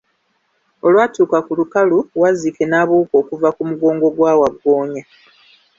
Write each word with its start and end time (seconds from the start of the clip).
Olwatuuka 0.85 1.37
ku 1.45 1.51
lukalu, 1.59 1.97
Waziike 2.21 2.63
n'abuuka 2.67 3.13
okuva 3.21 3.49
ku 3.55 3.61
mugongo 3.69 4.05
gwa 4.15 4.33
Wagggoonya. 4.39 5.03